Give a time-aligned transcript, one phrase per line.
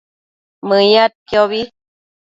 [0.67, 1.61] Mëyadquiobi